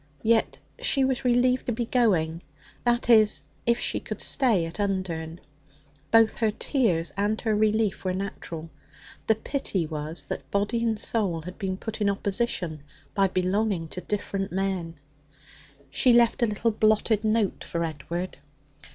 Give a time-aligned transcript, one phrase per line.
[0.23, 2.41] Yet she was relieved to be going
[2.85, 5.39] that is, if she could stay at Undern.
[6.09, 8.71] Both her tears and her relief were natural.
[9.27, 12.81] The pity was that body and soul had been put in opposition
[13.13, 14.95] by belonging to different men.
[15.91, 18.37] She left a little blotted note for Edward.